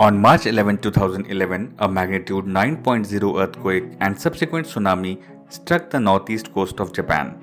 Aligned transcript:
On 0.00 0.18
March 0.18 0.46
11, 0.46 0.78
2011, 0.78 1.74
a 1.78 1.86
magnitude 1.86 2.46
9.0 2.46 3.38
earthquake 3.38 3.84
and 4.00 4.18
subsequent 4.18 4.66
tsunami 4.66 5.20
struck 5.50 5.90
the 5.90 6.00
northeast 6.00 6.54
coast 6.54 6.80
of 6.80 6.94
Japan. 6.94 7.34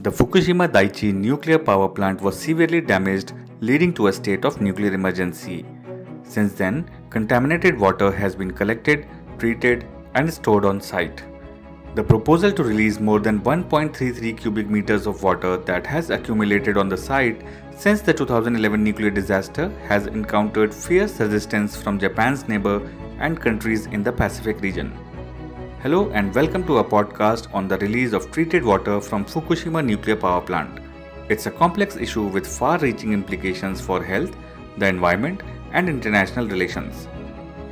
The 0.00 0.10
Fukushima 0.10 0.66
Daiichi 0.66 1.12
nuclear 1.12 1.58
power 1.58 1.90
plant 1.90 2.22
was 2.22 2.40
severely 2.40 2.80
damaged, 2.80 3.34
leading 3.60 3.92
to 3.92 4.06
a 4.06 4.12
state 4.14 4.46
of 4.46 4.62
nuclear 4.62 4.94
emergency. 4.94 5.66
Since 6.22 6.54
then, 6.54 6.90
contaminated 7.10 7.78
water 7.78 8.10
has 8.10 8.34
been 8.34 8.50
collected, 8.50 9.06
treated, 9.38 9.86
and 10.14 10.32
stored 10.32 10.64
on 10.64 10.80
site. 10.80 11.22
The 11.96 12.02
proposal 12.02 12.50
to 12.52 12.64
release 12.64 12.98
more 12.98 13.20
than 13.20 13.40
1.33 13.40 14.38
cubic 14.38 14.70
meters 14.70 15.06
of 15.06 15.22
water 15.22 15.58
that 15.58 15.86
has 15.86 16.08
accumulated 16.08 16.78
on 16.78 16.88
the 16.88 16.96
site 16.96 17.42
since 17.82 18.02
the 18.02 18.12
2011 18.12 18.84
nuclear 18.84 19.10
disaster 19.10 19.70
has 19.88 20.06
encountered 20.06 20.74
fierce 20.74 21.18
resistance 21.18 21.74
from 21.74 21.98
Japan's 21.98 22.46
neighbor 22.46 22.76
and 23.20 23.40
countries 23.40 23.86
in 23.86 24.02
the 24.02 24.12
Pacific 24.12 24.60
region. 24.60 24.90
Hello 25.82 26.10
and 26.10 26.34
welcome 26.34 26.66
to 26.66 26.76
a 26.76 26.84
podcast 26.84 27.48
on 27.54 27.68
the 27.68 27.78
release 27.78 28.12
of 28.12 28.30
treated 28.32 28.62
water 28.62 29.00
from 29.00 29.24
Fukushima 29.24 29.82
nuclear 29.82 30.14
power 30.14 30.42
plant. 30.42 30.78
It's 31.30 31.46
a 31.46 31.50
complex 31.50 31.96
issue 31.96 32.26
with 32.26 32.46
far 32.46 32.76
reaching 32.80 33.14
implications 33.14 33.80
for 33.80 34.04
health, 34.04 34.36
the 34.76 34.86
environment, 34.86 35.42
and 35.72 35.88
international 35.88 36.48
relations. 36.48 37.08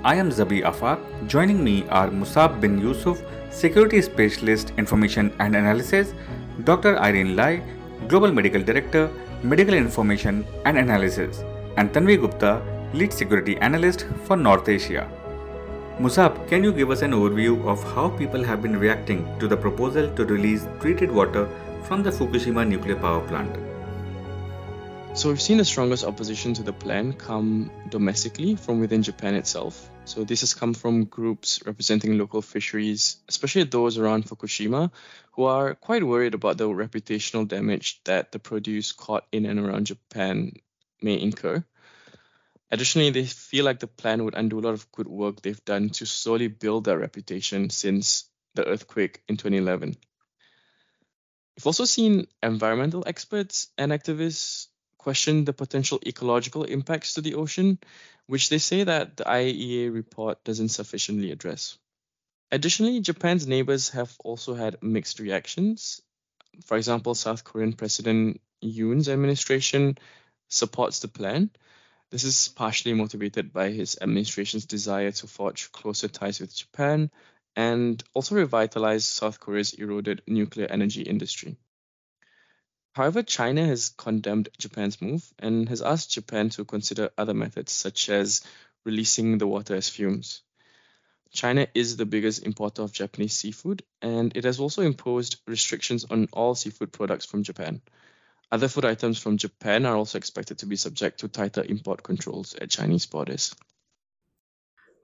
I 0.04 0.14
am 0.14 0.30
Zabi 0.30 0.62
Afaq. 0.62 0.98
Joining 1.26 1.62
me 1.62 1.86
are 1.90 2.08
Musab 2.08 2.62
bin 2.62 2.80
Yusuf, 2.80 3.20
Security 3.50 4.00
Specialist 4.00 4.72
Information 4.78 5.34
and 5.38 5.54
Analysis, 5.54 6.14
Dr. 6.64 6.98
Irene 6.98 7.36
Lai, 7.36 7.62
Global 8.06 8.32
Medical 8.32 8.62
Director, 8.62 9.10
Medical 9.44 9.74
Information 9.74 10.44
and 10.64 10.76
Analysis, 10.78 11.44
and 11.76 11.92
Tanvi 11.92 12.20
Gupta, 12.20 12.60
Lead 12.92 13.12
Security 13.12 13.56
Analyst 13.58 14.04
for 14.24 14.36
North 14.36 14.68
Asia. 14.68 15.08
Musab, 16.00 16.48
can 16.48 16.64
you 16.64 16.72
give 16.72 16.90
us 16.90 17.02
an 17.02 17.12
overview 17.12 17.64
of 17.64 17.80
how 17.94 18.08
people 18.08 18.42
have 18.42 18.60
been 18.60 18.76
reacting 18.76 19.24
to 19.38 19.46
the 19.46 19.56
proposal 19.56 20.12
to 20.16 20.24
release 20.24 20.66
treated 20.80 21.08
water 21.12 21.48
from 21.84 22.02
the 22.02 22.10
Fukushima 22.10 22.66
nuclear 22.66 22.96
power 22.96 23.20
plant? 23.28 23.56
So 25.14 25.30
we've 25.30 25.42
seen 25.42 25.58
the 25.58 25.64
strongest 25.64 26.04
opposition 26.04 26.54
to 26.54 26.62
the 26.62 26.72
plan 26.72 27.12
come 27.12 27.70
domestically 27.88 28.54
from 28.54 28.78
within 28.78 29.02
Japan 29.02 29.34
itself. 29.34 29.90
So 30.04 30.22
this 30.22 30.40
has 30.40 30.54
come 30.54 30.74
from 30.74 31.06
groups 31.06 31.60
representing 31.66 32.18
local 32.18 32.40
fisheries, 32.40 33.16
especially 33.28 33.64
those 33.64 33.98
around 33.98 34.26
Fukushima, 34.26 34.92
who 35.32 35.44
are 35.44 35.74
quite 35.74 36.04
worried 36.04 36.34
about 36.34 36.56
the 36.56 36.68
reputational 36.68 37.48
damage 37.48 38.00
that 38.04 38.30
the 38.30 38.38
produce 38.38 38.92
caught 38.92 39.26
in 39.32 39.44
and 39.44 39.58
around 39.58 39.86
Japan 39.86 40.52
may 41.02 41.20
incur. 41.20 41.64
Additionally, 42.70 43.10
they 43.10 43.24
feel 43.24 43.64
like 43.64 43.80
the 43.80 43.86
plan 43.86 44.24
would 44.24 44.34
undo 44.34 44.60
a 44.60 44.64
lot 44.66 44.74
of 44.74 44.92
good 44.92 45.08
work 45.08 45.40
they've 45.40 45.64
done 45.64 45.88
to 45.90 46.06
slowly 46.06 46.48
build 46.48 46.84
their 46.84 46.98
reputation 46.98 47.70
since 47.70 48.28
the 48.54 48.66
earthquake 48.66 49.22
in 49.26 49.36
2011. 49.36 49.96
We've 51.56 51.66
also 51.66 51.86
seen 51.86 52.28
environmental 52.42 53.02
experts 53.06 53.68
and 53.76 53.90
activists 53.90 54.68
question 54.98 55.44
the 55.44 55.52
potential 55.52 56.00
ecological 56.06 56.64
impacts 56.64 57.14
to 57.14 57.20
the 57.20 57.34
ocean, 57.34 57.78
which 58.26 58.48
they 58.48 58.58
say 58.58 58.84
that 58.84 59.16
the 59.16 59.24
IAEA 59.24 59.92
report 59.92 60.44
doesn't 60.44 60.68
sufficiently 60.68 61.30
address. 61.30 61.78
Additionally, 62.50 63.00
Japan's 63.00 63.46
neighbors 63.46 63.90
have 63.90 64.14
also 64.24 64.54
had 64.54 64.82
mixed 64.82 65.20
reactions. 65.20 66.02
For 66.64 66.76
example, 66.76 67.14
South 67.14 67.44
Korean 67.44 67.72
President 67.72 68.40
Yoon's 68.62 69.08
administration 69.08 69.98
supports 70.48 71.00
the 71.00 71.08
plan. 71.08 71.50
This 72.10 72.24
is 72.24 72.48
partially 72.48 72.94
motivated 72.94 73.52
by 73.52 73.70
his 73.70 73.98
administration's 74.00 74.64
desire 74.64 75.12
to 75.12 75.26
forge 75.26 75.70
closer 75.72 76.08
ties 76.08 76.40
with 76.40 76.56
Japan 76.56 77.10
and 77.54 78.02
also 78.14 78.34
revitalize 78.34 79.04
South 79.04 79.40
Korea's 79.40 79.74
eroded 79.74 80.22
nuclear 80.26 80.66
energy 80.70 81.02
industry. 81.02 81.58
However, 82.98 83.22
China 83.22 83.64
has 83.64 83.90
condemned 83.90 84.48
Japan's 84.58 85.00
move 85.00 85.32
and 85.38 85.68
has 85.68 85.82
asked 85.82 86.10
Japan 86.10 86.48
to 86.48 86.64
consider 86.64 87.10
other 87.16 87.32
methods, 87.32 87.70
such 87.70 88.08
as 88.08 88.42
releasing 88.82 89.38
the 89.38 89.46
water 89.46 89.76
as 89.76 89.88
fumes. 89.88 90.42
China 91.30 91.68
is 91.76 91.96
the 91.96 92.06
biggest 92.06 92.42
importer 92.42 92.82
of 92.82 92.90
Japanese 92.90 93.36
seafood, 93.36 93.84
and 94.02 94.36
it 94.36 94.42
has 94.42 94.58
also 94.58 94.82
imposed 94.82 95.40
restrictions 95.46 96.06
on 96.10 96.26
all 96.32 96.56
seafood 96.56 96.90
products 96.90 97.24
from 97.24 97.44
Japan. 97.44 97.82
Other 98.50 98.66
food 98.66 98.84
items 98.84 99.16
from 99.16 99.36
Japan 99.36 99.86
are 99.86 99.94
also 99.94 100.18
expected 100.18 100.58
to 100.58 100.66
be 100.66 100.74
subject 100.74 101.20
to 101.20 101.28
tighter 101.28 101.62
import 101.62 102.02
controls 102.02 102.56
at 102.56 102.68
Chinese 102.68 103.06
borders. 103.06 103.54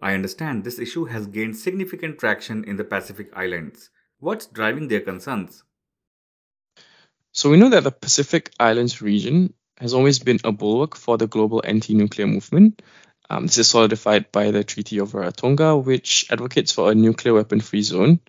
I 0.02 0.14
understand 0.14 0.64
this 0.64 0.80
issue 0.80 1.04
has 1.04 1.28
gained 1.28 1.56
significant 1.56 2.18
traction 2.18 2.64
in 2.64 2.74
the 2.74 2.82
Pacific 2.82 3.30
Islands. 3.36 3.90
What's 4.18 4.46
driving 4.46 4.88
their 4.88 5.00
concerns? 5.00 5.62
So 7.34 7.50
we 7.50 7.56
know 7.56 7.68
that 7.70 7.82
the 7.82 7.90
Pacific 7.90 8.52
Islands 8.60 9.02
region 9.02 9.54
has 9.78 9.92
always 9.92 10.20
been 10.20 10.38
a 10.44 10.52
bulwark 10.52 10.94
for 10.94 11.18
the 11.18 11.26
global 11.26 11.60
anti-nuclear 11.64 12.28
movement. 12.28 12.80
Um, 13.28 13.46
this 13.46 13.58
is 13.58 13.66
solidified 13.66 14.30
by 14.30 14.52
the 14.52 14.62
Treaty 14.62 14.98
of 14.98 15.14
Rarotonga, 15.14 15.84
which 15.84 16.26
advocates 16.30 16.70
for 16.70 16.92
a 16.92 16.94
nuclear 16.94 17.34
weapon-free 17.34 17.82
zone. 17.82 18.20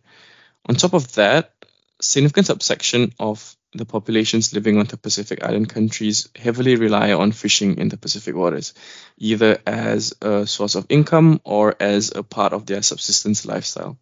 On 0.65 0.73
top 0.73 0.95
of 0.95 1.13
that, 1.13 1.53
significant 2.01 2.47
subsection 2.47 3.13
of 3.19 3.55
the 3.75 3.85
populations 3.85 4.55
living 4.55 4.79
on 4.79 4.87
the 4.87 4.97
Pacific 4.97 5.43
Island 5.43 5.69
countries 5.69 6.27
heavily 6.35 6.75
rely 6.75 7.13
on 7.13 7.31
fishing 7.31 7.77
in 7.77 7.89
the 7.89 7.97
Pacific 7.97 8.33
waters, 8.33 8.73
either 9.19 9.59
as 9.67 10.15
a 10.19 10.47
source 10.47 10.73
of 10.73 10.87
income 10.89 11.41
or 11.43 11.75
as 11.79 12.11
a 12.15 12.23
part 12.23 12.53
of 12.53 12.65
their 12.65 12.81
subsistence 12.81 13.45
lifestyle. 13.45 13.99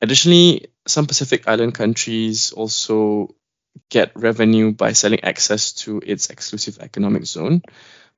Additionally, 0.00 0.68
some 0.86 1.06
Pacific 1.06 1.48
Island 1.48 1.74
countries 1.74 2.52
also 2.52 3.34
get 3.88 4.12
revenue 4.14 4.72
by 4.72 4.92
selling 4.92 5.20
access 5.24 5.72
to 5.72 6.00
its 6.04 6.30
exclusive 6.30 6.78
economic 6.80 7.24
zone. 7.26 7.62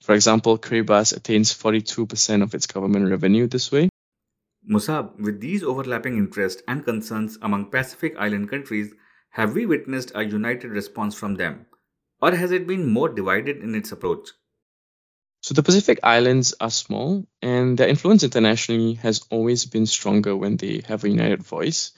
For 0.00 0.14
example, 0.14 0.58
Kiribati 0.58 1.16
attains 1.16 1.52
42% 1.52 2.42
of 2.42 2.54
its 2.54 2.66
government 2.66 3.10
revenue 3.10 3.46
this 3.46 3.70
way. 3.70 3.88
Musab, 4.68 5.18
with 5.18 5.40
these 5.40 5.62
overlapping 5.62 6.16
interests 6.16 6.62
and 6.68 6.84
concerns 6.84 7.38
among 7.42 7.70
Pacific 7.70 8.14
Island 8.18 8.48
countries, 8.50 8.94
have 9.30 9.54
we 9.54 9.66
witnessed 9.66 10.12
a 10.14 10.24
united 10.24 10.70
response 10.70 11.14
from 11.14 11.34
them? 11.36 11.66
Or 12.20 12.32
has 12.32 12.52
it 12.52 12.66
been 12.66 12.88
more 12.88 13.08
divided 13.08 13.58
in 13.58 13.74
its 13.74 13.90
approach? 13.92 14.30
So 15.40 15.54
the 15.54 15.62
Pacific 15.64 15.98
Islands 16.04 16.54
are 16.60 16.70
small, 16.70 17.26
and 17.40 17.76
their 17.76 17.88
influence 17.88 18.22
internationally 18.22 18.94
has 18.94 19.24
always 19.30 19.64
been 19.66 19.86
stronger 19.86 20.36
when 20.36 20.56
they 20.56 20.82
have 20.86 21.02
a 21.02 21.08
united 21.08 21.42
voice. 21.42 21.92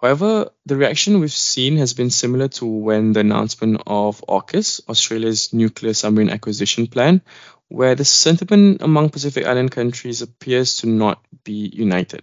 However, 0.00 0.50
the 0.66 0.76
reaction 0.76 1.20
we've 1.20 1.32
seen 1.32 1.78
has 1.78 1.94
been 1.94 2.10
similar 2.10 2.48
to 2.48 2.66
when 2.66 3.12
the 3.12 3.20
announcement 3.20 3.82
of 3.86 4.22
AUKUS, 4.28 4.86
Australia's 4.88 5.54
nuclear 5.54 5.94
submarine 5.94 6.28
acquisition 6.30 6.86
plan, 6.86 7.22
where 7.68 7.94
the 7.94 8.04
sentiment 8.04 8.82
among 8.82 9.08
Pacific 9.08 9.46
Island 9.46 9.70
countries 9.70 10.22
appears 10.22 10.78
to 10.78 10.86
not 10.86 11.24
be 11.44 11.70
united. 11.72 12.22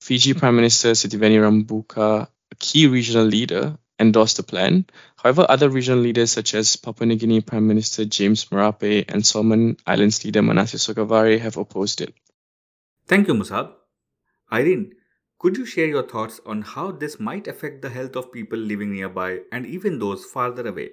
Fiji 0.00 0.32
hmm. 0.32 0.38
Prime 0.38 0.56
Minister 0.56 0.92
Sitiveni 0.92 1.38
Rabuka, 1.38 2.28
a 2.50 2.54
key 2.56 2.86
regional 2.86 3.26
leader, 3.26 3.78
endorsed 3.98 4.38
the 4.38 4.42
plan. 4.42 4.86
However, 5.16 5.46
other 5.48 5.68
regional 5.68 6.00
leaders 6.00 6.32
such 6.32 6.54
as 6.54 6.76
Papua 6.76 7.06
New 7.06 7.16
Guinea 7.16 7.40
Prime 7.42 7.66
Minister 7.66 8.04
James 8.04 8.46
Marape 8.46 9.04
and 9.08 9.24
Solomon 9.24 9.76
Islands 9.86 10.24
leader 10.24 10.42
Manasseh 10.42 10.78
Sogavare 10.78 11.38
have 11.38 11.56
opposed 11.56 12.00
it. 12.00 12.14
Thank 13.06 13.28
you, 13.28 13.34
Musab. 13.34 13.72
Irene, 14.52 14.92
could 15.44 15.58
you 15.58 15.66
share 15.66 15.88
your 15.88 16.02
thoughts 16.02 16.40
on 16.46 16.62
how 16.62 16.90
this 16.90 17.20
might 17.20 17.46
affect 17.46 17.82
the 17.82 17.90
health 17.90 18.16
of 18.16 18.32
people 18.32 18.58
living 18.58 18.92
nearby 18.92 19.40
and 19.52 19.66
even 19.66 19.98
those 19.98 20.24
farther 20.24 20.66
away? 20.66 20.88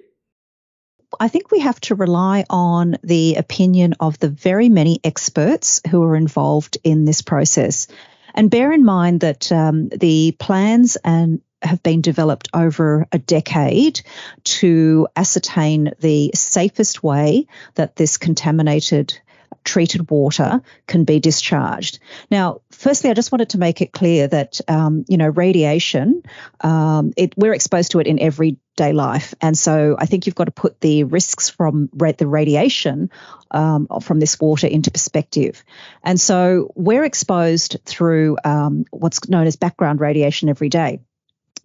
I 1.18 1.28
think 1.28 1.50
we 1.50 1.60
have 1.60 1.80
to 1.80 1.94
rely 1.94 2.44
on 2.50 2.98
the 3.02 3.36
opinion 3.36 3.94
of 3.98 4.18
the 4.18 4.28
very 4.28 4.68
many 4.68 5.00
experts 5.04 5.80
who 5.90 6.02
are 6.02 6.16
involved 6.16 6.76
in 6.84 7.06
this 7.06 7.22
process. 7.22 7.88
And 8.34 8.50
bear 8.50 8.72
in 8.72 8.84
mind 8.84 9.20
that 9.20 9.50
um, 9.50 9.88
the 9.88 10.36
plans 10.38 10.98
and 11.02 11.40
have 11.62 11.82
been 11.82 12.02
developed 12.02 12.50
over 12.52 13.06
a 13.10 13.18
decade 13.18 14.02
to 14.44 15.08
ascertain 15.16 15.92
the 16.00 16.30
safest 16.34 17.02
way 17.02 17.46
that 17.76 17.96
this 17.96 18.18
contaminated 18.18 19.18
treated 19.64 20.10
water 20.10 20.62
can 20.86 21.04
be 21.04 21.20
discharged. 21.20 21.98
Now, 22.30 22.62
firstly, 22.70 23.10
I 23.10 23.14
just 23.14 23.32
wanted 23.32 23.50
to 23.50 23.58
make 23.58 23.80
it 23.80 23.92
clear 23.92 24.28
that 24.28 24.60
um, 24.68 25.04
you 25.08 25.16
know 25.16 25.28
radiation, 25.28 26.22
um, 26.60 27.12
it, 27.16 27.34
we're 27.36 27.54
exposed 27.54 27.92
to 27.92 28.00
it 28.00 28.06
in 28.06 28.18
everyday 28.18 28.92
life, 28.92 29.34
and 29.40 29.56
so 29.56 29.96
I 29.98 30.06
think 30.06 30.26
you've 30.26 30.34
got 30.34 30.44
to 30.44 30.52
put 30.52 30.80
the 30.80 31.04
risks 31.04 31.48
from 31.48 31.90
ra- 31.94 32.12
the 32.12 32.26
radiation 32.26 33.10
um, 33.50 33.86
from 34.02 34.20
this 34.20 34.38
water 34.40 34.66
into 34.66 34.90
perspective. 34.90 35.62
And 36.02 36.20
so 36.20 36.72
we're 36.74 37.04
exposed 37.04 37.76
through 37.84 38.38
um, 38.44 38.84
what's 38.90 39.28
known 39.28 39.46
as 39.46 39.56
background 39.56 40.00
radiation 40.00 40.48
every 40.48 40.68
day. 40.68 41.00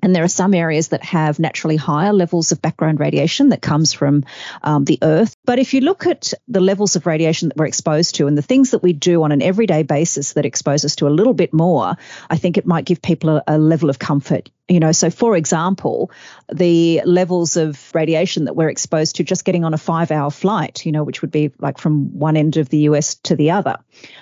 And 0.03 0.15
there 0.15 0.23
are 0.23 0.29
some 0.29 0.53
areas 0.53 0.89
that 0.89 1.03
have 1.03 1.39
naturally 1.39 1.75
higher 1.75 2.13
levels 2.13 2.51
of 2.51 2.61
background 2.61 2.99
radiation 2.99 3.49
that 3.49 3.61
comes 3.61 3.93
from 3.93 4.25
um, 4.61 4.85
the 4.85 4.99
earth. 5.01 5.35
But 5.45 5.59
if 5.59 5.73
you 5.73 5.81
look 5.81 6.05
at 6.05 6.33
the 6.47 6.61
levels 6.61 6.95
of 6.95 7.05
radiation 7.05 7.49
that 7.49 7.57
we're 7.57 7.65
exposed 7.65 8.15
to 8.15 8.27
and 8.27 8.37
the 8.37 8.43
things 8.43 8.71
that 8.71 8.83
we 8.83 8.93
do 8.93 9.23
on 9.23 9.31
an 9.31 9.41
everyday 9.41 9.83
basis 9.83 10.33
that 10.33 10.45
expose 10.45 10.85
us 10.85 10.95
to 10.97 11.07
a 11.07 11.09
little 11.09 11.33
bit 11.33 11.53
more, 11.53 11.95
I 12.29 12.37
think 12.37 12.57
it 12.57 12.67
might 12.67 12.85
give 12.85 13.01
people 13.01 13.29
a, 13.37 13.43
a 13.47 13.57
level 13.57 13.89
of 13.89 13.97
comfort. 13.97 14.49
You 14.69 14.81
know, 14.81 14.91
so 14.91 15.09
for 15.09 15.37
example, 15.37 16.11
the 16.51 17.01
levels 17.05 17.55
of 17.55 17.89
radiation 17.95 18.45
that 18.45 18.55
we're 18.55 18.69
exposed 18.69 19.15
to 19.15 19.23
just 19.23 19.45
getting 19.45 19.63
on 19.63 19.73
a 19.73 19.77
five 19.77 20.11
hour 20.11 20.29
flight, 20.29 20.85
you 20.85 20.91
know, 20.91 21.05
which 21.05 21.21
would 21.21 21.31
be 21.31 21.51
like 21.59 21.77
from 21.77 22.17
one 22.19 22.35
end 22.35 22.57
of 22.57 22.67
the 22.67 22.79
US 22.79 23.15
to 23.15 23.37
the 23.37 23.51
other, 23.51 23.77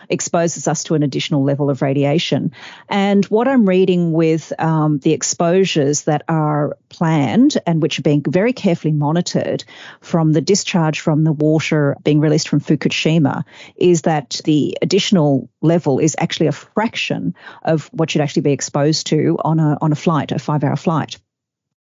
exposes 0.07 0.67
us 0.67 0.83
to 0.83 0.93
an 0.93 1.01
additional 1.01 1.43
level 1.43 1.71
of 1.71 1.81
radiation. 1.81 2.51
And 2.89 3.25
what 3.25 3.47
I'm 3.47 3.67
reading 3.67 4.11
with 4.11 4.53
um, 4.59 4.99
the 4.99 5.13
exposures 5.13 6.03
that 6.03 6.21
are 6.27 6.77
planned 6.89 7.57
and 7.65 7.81
which 7.81 7.97
are 7.97 8.03
being 8.03 8.23
very 8.27 8.53
carefully 8.53 8.93
monitored 8.93 9.63
from 10.01 10.31
the 10.31 10.41
discharge 10.41 10.99
from 10.99 11.23
the 11.23 11.31
water 11.31 11.97
being 12.03 12.19
released 12.19 12.49
from 12.49 12.61
Fukushima 12.61 13.43
is 13.75 14.03
that 14.03 14.41
the 14.45 14.77
additional 14.83 15.49
level 15.61 15.97
is 15.97 16.15
actually 16.19 16.47
a 16.47 16.51
fraction 16.51 17.33
of 17.63 17.87
what 17.87 18.13
you'd 18.13 18.21
actually 18.21 18.43
be 18.43 18.51
exposed 18.51 19.07
to 19.07 19.37
on 19.43 19.59
a 19.59 19.77
on 19.81 19.91
a 19.91 19.95
flight 19.95 20.31
a 20.35 20.39
five 20.39 20.63
hour 20.63 20.75
flight. 20.75 21.17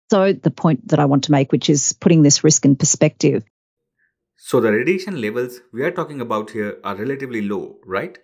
So, 0.10 0.34
the 0.34 0.52
point 0.52 0.88
that 0.90 1.00
I 1.00 1.06
want 1.06 1.26
to 1.26 1.32
make, 1.32 1.52
which 1.52 1.70
is 1.70 1.94
putting 1.94 2.22
this 2.22 2.44
risk 2.44 2.66
in 2.66 2.76
perspective. 2.76 3.44
So, 4.38 4.60
the 4.60 4.72
radiation 4.72 5.20
levels 5.22 5.62
we 5.72 5.84
are 5.84 5.92
talking 5.92 6.22
about 6.22 6.52
here 6.52 6.78
are 6.84 6.96
relatively 6.96 7.42
low, 7.42 7.78
right? 7.86 8.18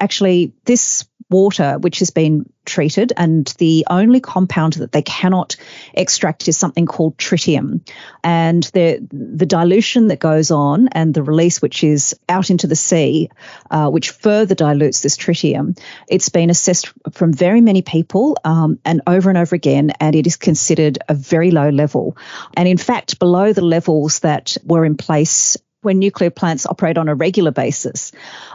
Actually, 0.00 0.52
this 0.64 1.04
water 1.30 1.78
which 1.78 1.98
has 2.00 2.10
been 2.10 2.44
treated, 2.64 3.12
and 3.16 3.46
the 3.58 3.86
only 3.90 4.20
compound 4.20 4.74
that 4.74 4.92
they 4.92 5.02
cannot 5.02 5.56
extract 5.94 6.48
is 6.48 6.56
something 6.56 6.86
called 6.86 7.16
tritium. 7.16 7.80
And 8.22 8.62
the 8.72 9.06
the 9.10 9.46
dilution 9.46 10.08
that 10.08 10.18
goes 10.18 10.50
on 10.50 10.88
and 10.88 11.12
the 11.12 11.22
release 11.22 11.60
which 11.60 11.82
is 11.84 12.14
out 12.28 12.50
into 12.50 12.66
the 12.66 12.76
sea, 12.76 13.30
uh, 13.70 13.90
which 13.90 14.10
further 14.10 14.54
dilutes 14.54 15.00
this 15.00 15.16
tritium, 15.16 15.78
it's 16.08 16.28
been 16.28 16.50
assessed 16.50 16.92
from 17.12 17.32
very 17.32 17.60
many 17.60 17.82
people 17.82 18.36
um, 18.44 18.78
and 18.84 19.02
over 19.06 19.28
and 19.28 19.38
over 19.38 19.56
again, 19.56 19.90
and 20.00 20.14
it 20.14 20.26
is 20.26 20.36
considered 20.36 20.98
a 21.08 21.14
very 21.14 21.50
low 21.50 21.68
level. 21.70 22.16
And 22.56 22.68
in 22.68 22.78
fact, 22.78 23.18
below 23.18 23.52
the 23.52 23.64
levels 23.64 24.20
that 24.20 24.56
were 24.64 24.84
in 24.84 24.96
place 24.96 25.56
when 25.84 25.98
nuclear 25.98 26.30
plants 26.30 26.66
operate 26.66 26.98
on 26.98 27.08
a 27.08 27.14
regular 27.14 27.50
basis. 27.50 28.12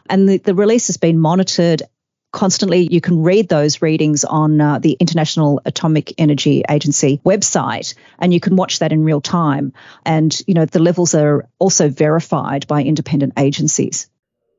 And 0.10 0.28
the, 0.28 0.38
the 0.38 0.56
release 0.56 0.88
has 0.88 0.98
been 0.98 1.20
monitored 1.20 1.84
constantly. 2.32 2.88
You 2.92 3.02
can 3.02 3.24
read 3.24 3.50
those 3.50 3.82
readings 3.82 4.24
on 4.24 4.62
uh, 4.62 4.80
the 4.80 4.94
International 4.94 5.62
Atomic 5.66 6.14
Energy 6.18 6.64
Agency 6.70 7.22
website, 7.26 7.96
and 8.20 8.34
you 8.34 8.40
can 8.40 8.56
watch 8.56 8.80
that 8.80 8.92
in 8.92 9.04
real 9.04 9.22
time. 9.22 9.74
And, 10.06 10.40
you 10.48 10.54
know, 10.54 10.66
the 10.66 10.80
levels 10.80 11.16
are 11.16 11.48
also 11.58 11.90
verified 11.90 12.68
by 12.68 12.84
independent 12.84 13.34
agencies. 13.38 14.10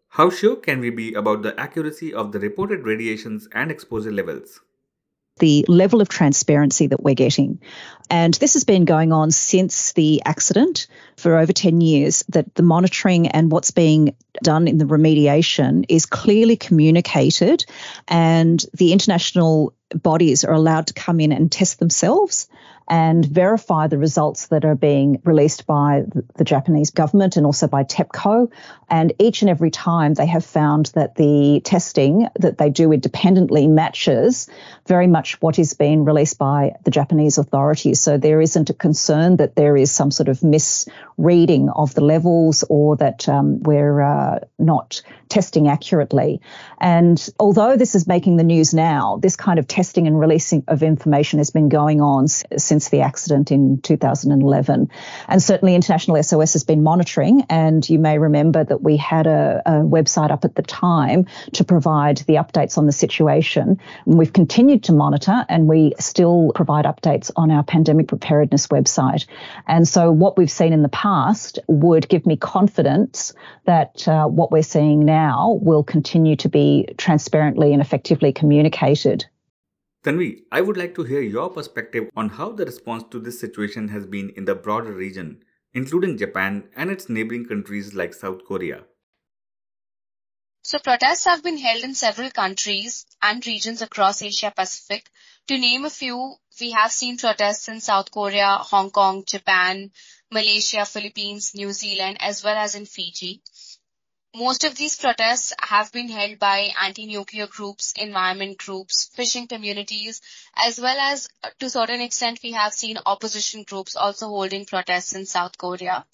How 0.09 0.31
sure 0.31 0.57
can 0.57 0.81
we 0.81 0.91
be 0.91 1.15
about 1.15 1.43
the 1.43 1.59
accuracy 1.59 2.13
of 2.13 2.33
the 2.33 2.41
reported 2.41 2.81
radiations 2.81 3.49
and 3.53 3.71
exposure 3.71 4.11
levels? 4.11 4.61
The 5.41 5.65
level 5.69 6.01
of 6.01 6.09
transparency 6.09 6.87
that 6.87 7.03
we're 7.03 7.15
getting. 7.15 7.61
And 8.09 8.35
this 8.35 8.55
has 8.55 8.65
been 8.65 8.85
going 8.85 9.13
on 9.13 9.31
since 9.31 9.93
the 9.93 10.23
accident 10.25 10.87
for 11.17 11.37
over 11.37 11.53
10 11.53 11.81
years, 11.81 12.25
that 12.29 12.55
the 12.55 12.63
monitoring 12.63 13.29
and 13.29 13.51
what's 13.51 13.71
being 13.71 14.15
done 14.43 14.69
in 14.69 14.79
the 14.79 14.85
remediation 14.85 15.85
is 15.89 16.07
clearly 16.07 16.57
communicated, 16.57 17.65
and 18.09 18.65
the 18.75 18.93
international 18.93 19.75
bodies 19.95 20.45
are 20.45 20.53
allowed 20.53 20.87
to 20.87 20.95
come 20.95 21.21
in 21.21 21.33
and 21.33 21.51
test 21.51 21.79
themselves 21.79 22.49
and 22.91 23.25
verify 23.25 23.87
the 23.87 23.97
results 23.97 24.49
that 24.49 24.65
are 24.65 24.75
being 24.75 25.23
released 25.25 25.65
by 25.65 26.03
the 26.35 26.43
Japanese 26.43 26.91
government 26.91 27.37
and 27.37 27.47
also 27.47 27.69
by 27.69 27.85
TEPCO. 27.85 28.51
And 28.91 29.13
each 29.21 29.43
and 29.43 29.49
every 29.49 29.71
time 29.71 30.15
they 30.15 30.27
have 30.27 30.45
found 30.45 30.87
that 30.97 31.15
the 31.15 31.61
testing 31.65 32.27
that 32.41 32.59
they 32.59 32.69
do 32.69 32.93
independently 32.93 33.69
matches 33.69 34.49
very 34.89 35.07
much 35.07 35.41
what 35.41 35.61
is 35.61 35.75
being 35.75 36.05
released 36.05 36.37
by 36.37 36.73
the 36.85 36.91
Japanese 36.91 37.39
authorities. 37.39 38.01
So 38.01 38.19
there 38.19 38.41
isn't 38.41 38.71
a 38.71 38.75
concern 38.75 39.37
that 39.37 39.55
there 39.55 39.77
is 39.77 39.93
some 39.93 40.11
sort 40.11 40.29
of 40.29 40.43
misreading 40.43 41.69
of 41.71 41.95
the 41.95 42.05
levels 42.05 42.65
or 42.69 42.97
that 42.97 43.29
um, 43.29 43.63
we're 43.63 44.03
uh, 44.03 44.41
not 44.59 45.01
testing 45.31 45.69
accurately. 45.69 46.41
And 46.81 47.25
although 47.39 47.77
this 47.77 47.95
is 47.95 48.09
making 48.09 48.37
the 48.37 48.45
news 48.45 48.75
now, 48.75 49.21
this 49.23 49.37
kind 49.37 49.59
of 49.61 49.69
testing 49.69 50.09
and 50.09 50.19
releasing 50.19 50.65
of 50.67 50.83
information 50.83 51.39
has 51.39 51.51
been 51.51 51.69
going 51.69 52.01
on 52.01 52.27
since 52.27 52.81
since 52.81 52.89
the 52.89 53.03
accident 53.03 53.53
in 53.53 53.79
2011. 53.83 54.91
And 55.29 55.43
certainly 55.43 55.75
International 55.75 56.23
SOS 56.23 56.55
has 56.55 56.65
been 56.65 56.83
monitoring. 56.83 57.45
And 57.51 57.87
you 57.91 57.99
may 57.99 58.19
remember 58.19 58.65
that 58.65 58.83
we 58.83 58.97
had 58.97 59.27
a, 59.27 59.61
a 59.67 59.73
website 59.85 60.31
up 60.31 60.47
at 60.47 60.55
the 60.55 60.63
time 60.63 61.27
to 61.53 61.65
provide 61.65 62.19
the 62.27 62.37
updates 62.37 62.79
on 62.79 62.87
the 62.87 62.93
situation. 62.93 63.79
And 64.07 64.19
we've 64.19 64.33
continued 64.33 64.85
to 64.85 64.95
monitor 64.95 65.45
and 65.51 65.69
we 65.69 65.93
still 65.99 66.53
provide 66.55 66.87
updates 66.87 67.31
on 67.37 67.51
our 67.51 67.63
pandemic 67.63 68.09
preparedness 68.09 68.69
website. 68.69 69.27
And 69.67 69.87
so 69.87 70.11
what 70.11 70.39
we've 70.39 70.51
seen 70.51 70.73
in 70.73 70.83
the 70.83 70.89
past 70.89 71.59
would 71.69 72.09
give 72.09 72.25
me 72.25 72.37
confidence 72.39 73.35
that 73.67 74.09
uh, 74.09 74.27
what 74.27 74.51
we're 74.51 74.63
seeing 74.63 75.05
now 75.05 75.20
will 75.61 75.83
continue 75.83 76.37
to 76.37 76.49
be 76.49 76.87
transparently 76.97 77.73
and 77.73 77.83
effectively 77.83 78.33
communicated 78.33 79.27
Tanvi, 80.03 80.45
I 80.51 80.63
would 80.63 80.79
like 80.79 80.95
to 80.95 81.03
hear 81.03 81.21
your 81.21 81.51
perspective 81.51 82.09
on 82.17 82.31
how 82.31 82.53
the 82.53 82.65
response 82.65 83.05
to 83.11 83.21
this 83.21 83.39
situation 83.39 83.89
has 83.89 84.07
been 84.07 84.31
in 84.31 84.47
the 84.47 84.55
broader 84.55 84.93
region, 84.95 85.45
including 85.75 86.17
Japan 86.17 86.71
and 86.75 86.91
its 86.91 87.11
neighboring 87.11 87.45
countries 87.45 87.93
like 87.95 88.15
South 88.15 88.47
Korea. 88.47 88.85
So 90.63 90.79
protests 90.79 91.27
have 91.27 91.43
been 91.43 91.59
held 91.59 91.85
in 91.85 91.95
several 91.95 92.31
countries 92.31 93.05
and 93.21 93.47
regions 93.47 93.83
across 93.83 94.23
Asia 94.23 94.51
Pacific. 94.57 95.11
To 95.49 95.59
name 95.59 95.85
a 95.85 95.91
few, 95.91 96.37
we 96.59 96.71
have 96.71 96.93
seen 96.93 97.19
protests 97.19 97.69
in 97.69 97.83
South 97.83 98.11
Korea, 98.11 98.57
Hong 98.57 98.91
Kong, 98.91 99.25
Japan, 99.27 99.91
Malaysia, 100.31 100.87
Philippines, 100.87 101.55
New 101.55 101.73
Zealand, 101.73 102.17
as 102.21 102.43
well 102.43 102.57
as 102.57 102.75
in 102.75 102.87
Fiji. 102.87 103.43
Most 104.35 104.63
of 104.63 104.77
these 104.77 104.97
protests 104.97 105.53
have 105.59 105.91
been 105.91 106.09
held 106.09 106.39
by 106.39 106.73
anti-nuclear 106.81 107.49
groups, 107.49 107.93
environment 107.97 108.59
groups, 108.59 109.11
fishing 109.13 109.49
communities, 109.49 110.23
as 110.55 110.81
well 110.81 110.97
as 110.97 111.29
uh, 111.43 111.51
to 111.59 111.67
a 111.67 111.71
certain 111.71 112.01
extent 112.01 112.39
we 112.41 112.53
have 112.53 112.73
seen 112.73 112.97
opposition 113.07 113.65
groups 113.65 113.97
also 113.97 114.29
holding 114.29 114.67
protests 114.67 115.15
in 115.15 115.27
South 115.27 115.59
Korea. 115.59 116.07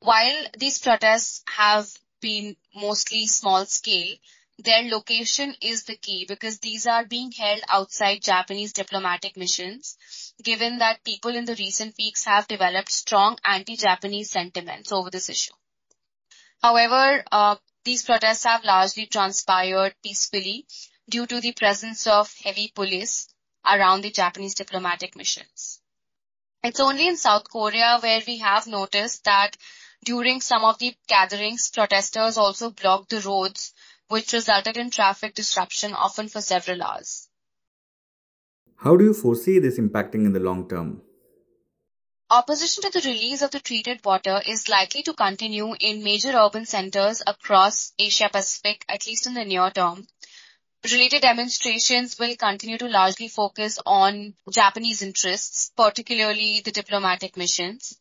While 0.00 0.46
these 0.56 0.78
protests 0.78 1.42
have 1.46 1.86
been 2.22 2.56
mostly 2.74 3.26
small 3.26 3.66
scale, 3.66 4.16
their 4.58 4.84
location 4.84 5.54
is 5.60 5.84
the 5.84 5.96
key 5.96 6.24
because 6.26 6.60
these 6.60 6.86
are 6.86 7.04
being 7.04 7.30
held 7.30 7.60
outside 7.68 8.22
Japanese 8.22 8.72
diplomatic 8.72 9.36
missions, 9.36 9.98
given 10.42 10.78
that 10.78 11.04
people 11.04 11.36
in 11.36 11.44
the 11.44 11.56
recent 11.56 11.94
weeks 11.98 12.24
have 12.24 12.48
developed 12.48 12.90
strong 12.90 13.36
anti-Japanese 13.44 14.30
sentiments 14.30 14.92
over 14.92 15.10
this 15.10 15.28
issue. 15.28 15.52
However, 16.64 17.22
uh, 17.30 17.56
these 17.84 18.04
protests 18.04 18.44
have 18.44 18.64
largely 18.64 19.04
transpired 19.04 19.94
peacefully 20.02 20.66
due 21.10 21.26
to 21.26 21.38
the 21.38 21.52
presence 21.52 22.06
of 22.06 22.34
heavy 22.42 22.72
police 22.74 23.28
around 23.66 24.00
the 24.00 24.10
Japanese 24.10 24.54
diplomatic 24.54 25.14
missions. 25.14 25.82
It's 26.62 26.80
only 26.80 27.06
in 27.06 27.18
South 27.18 27.50
Korea 27.50 27.98
where 28.00 28.22
we 28.26 28.38
have 28.38 28.66
noticed 28.66 29.24
that 29.24 29.58
during 30.06 30.40
some 30.40 30.64
of 30.64 30.78
the 30.78 30.96
gatherings, 31.06 31.68
protesters 31.68 32.38
also 32.38 32.70
blocked 32.70 33.10
the 33.10 33.20
roads, 33.20 33.74
which 34.08 34.32
resulted 34.32 34.78
in 34.78 34.88
traffic 34.88 35.34
disruption 35.34 35.92
often 35.92 36.30
for 36.30 36.40
several 36.40 36.82
hours. 36.82 37.28
How 38.76 38.96
do 38.96 39.04
you 39.04 39.12
foresee 39.12 39.58
this 39.58 39.78
impacting 39.78 40.24
in 40.24 40.32
the 40.32 40.40
long 40.40 40.66
term? 40.66 41.02
Opposition 42.34 42.82
to 42.82 42.90
the 42.90 43.08
release 43.08 43.42
of 43.42 43.52
the 43.52 43.60
treated 43.60 44.04
water 44.04 44.42
is 44.44 44.68
likely 44.68 45.04
to 45.04 45.12
continue 45.12 45.72
in 45.78 46.02
major 46.02 46.30
urban 46.30 46.66
centers 46.66 47.22
across 47.24 47.92
Asia 47.96 48.28
Pacific, 48.28 48.84
at 48.88 49.06
least 49.06 49.28
in 49.28 49.34
the 49.34 49.44
near 49.44 49.70
term. 49.70 50.04
Related 50.82 51.22
demonstrations 51.22 52.18
will 52.18 52.34
continue 52.34 52.76
to 52.76 52.88
largely 52.88 53.28
focus 53.28 53.78
on 53.86 54.34
Japanese 54.50 55.00
interests, 55.00 55.70
particularly 55.76 56.60
the 56.64 56.72
diplomatic 56.72 57.36
missions. 57.36 57.96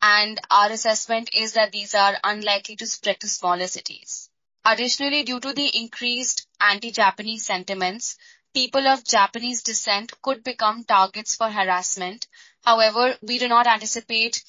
And 0.00 0.40
our 0.50 0.70
assessment 0.70 1.28
is 1.34 1.52
that 1.52 1.70
these 1.70 1.94
are 1.94 2.16
unlikely 2.24 2.76
to 2.76 2.86
spread 2.86 3.20
to 3.20 3.28
smaller 3.28 3.66
cities. 3.66 4.30
Additionally, 4.64 5.24
due 5.24 5.40
to 5.40 5.52
the 5.52 5.70
increased 5.76 6.46
anti-Japanese 6.58 7.44
sentiments, 7.44 8.16
people 8.54 8.88
of 8.88 9.04
Japanese 9.04 9.62
descent 9.62 10.22
could 10.22 10.42
become 10.42 10.84
targets 10.84 11.36
for 11.36 11.50
harassment 11.50 12.26
However, 12.64 13.16
we 13.20 13.38
do 13.38 13.46
not 13.46 13.66
anticipate 13.66 14.42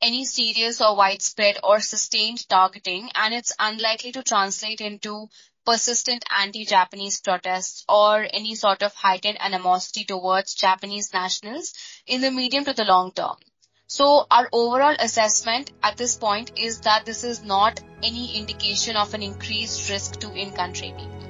any 0.00 0.24
serious 0.24 0.80
or 0.80 0.96
widespread 0.96 1.58
or 1.62 1.80
sustained 1.80 2.48
targeting, 2.48 3.10
and 3.14 3.34
it's 3.34 3.52
unlikely 3.58 4.12
to 4.12 4.22
translate 4.22 4.80
into 4.80 5.28
persistent 5.64 6.24
anti-Japanese 6.36 7.20
protests 7.20 7.84
or 7.88 8.26
any 8.32 8.54
sort 8.54 8.82
of 8.82 8.94
heightened 8.94 9.40
animosity 9.40 10.04
towards 10.04 10.54
Japanese 10.54 11.12
nationals 11.12 11.74
in 12.06 12.20
the 12.20 12.30
medium 12.30 12.64
to 12.64 12.72
the 12.72 12.84
long 12.84 13.12
term. 13.12 13.36
So 13.86 14.26
our 14.30 14.48
overall 14.52 14.96
assessment 14.98 15.70
at 15.82 15.98
this 15.98 16.16
point 16.16 16.58
is 16.58 16.80
that 16.80 17.04
this 17.04 17.22
is 17.22 17.44
not 17.44 17.80
any 18.02 18.38
indication 18.38 18.96
of 18.96 19.12
an 19.12 19.22
increased 19.22 19.90
risk 19.90 20.18
to 20.20 20.32
in-country 20.32 20.94
people. 20.96 21.21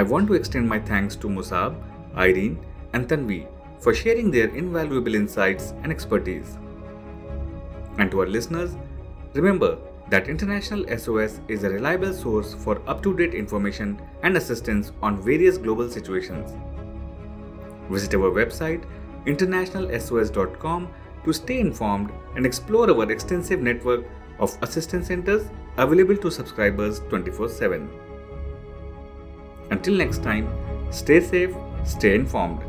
I 0.00 0.02
want 0.02 0.28
to 0.28 0.34
extend 0.34 0.66
my 0.66 0.78
thanks 0.78 1.14
to 1.16 1.28
Musab, 1.28 1.74
Irene, 2.16 2.58
and 2.94 3.06
Tanvi 3.06 3.46
for 3.80 3.92
sharing 3.92 4.30
their 4.30 4.48
invaluable 4.60 5.14
insights 5.14 5.74
and 5.82 5.92
expertise. 5.92 6.56
And 7.98 8.10
to 8.10 8.20
our 8.20 8.26
listeners, 8.26 8.76
remember 9.34 9.76
that 10.08 10.26
International 10.26 10.86
SOS 10.96 11.40
is 11.48 11.64
a 11.64 11.68
reliable 11.68 12.14
source 12.14 12.54
for 12.54 12.80
up 12.86 13.02
to 13.02 13.14
date 13.14 13.34
information 13.34 14.00
and 14.22 14.38
assistance 14.38 14.90
on 15.02 15.20
various 15.20 15.58
global 15.58 15.90
situations. 15.90 16.56
Visit 17.90 18.14
our 18.14 18.30
website 18.30 18.86
internationalsos.com 19.26 20.88
to 21.26 21.32
stay 21.34 21.60
informed 21.60 22.10
and 22.36 22.46
explore 22.46 22.90
our 22.90 23.12
extensive 23.12 23.60
network 23.60 24.06
of 24.38 24.56
assistance 24.62 25.08
centers 25.08 25.50
available 25.76 26.16
to 26.16 26.30
subscribers 26.30 27.00
24 27.10 27.50
7. 27.50 28.09
Until 29.70 29.94
next 29.94 30.22
time, 30.22 30.48
stay 30.90 31.20
safe, 31.20 31.54
stay 31.84 32.14
informed. 32.14 32.62